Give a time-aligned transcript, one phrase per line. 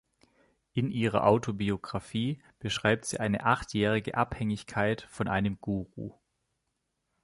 [0.73, 6.17] In ihrer Autobiografie beschreibt sie eine achtjährige Abhängigkeit von einem Guru.